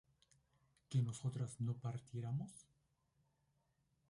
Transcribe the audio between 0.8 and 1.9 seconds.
¿que nosotras no